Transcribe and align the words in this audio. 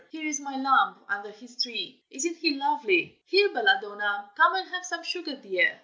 "Here 0.09 0.25
is 0.25 0.39
my 0.39 0.57
lamb, 0.57 1.05
under 1.07 1.31
this 1.31 1.61
tree. 1.61 2.01
Isn't 2.09 2.37
he 2.37 2.55
lovely? 2.57 3.21
here, 3.27 3.49
Belladonna, 3.53 4.31
come 4.35 4.55
and 4.55 4.67
have 4.69 4.83
some 4.83 5.03
sugar, 5.03 5.35
dear!" 5.35 5.79